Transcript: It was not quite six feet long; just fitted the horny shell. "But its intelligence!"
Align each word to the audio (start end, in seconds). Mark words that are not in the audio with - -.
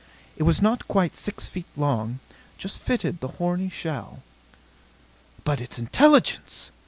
It 0.35 0.41
was 0.41 0.63
not 0.63 0.87
quite 0.87 1.15
six 1.15 1.45
feet 1.47 1.67
long; 1.77 2.21
just 2.57 2.79
fitted 2.79 3.19
the 3.19 3.27
horny 3.37 3.69
shell. 3.69 4.23
"But 5.43 5.61
its 5.61 5.77
intelligence!" 5.77 6.71